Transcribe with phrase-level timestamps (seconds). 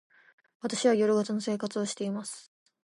[0.61, 2.51] 私は夜型の生活をしています。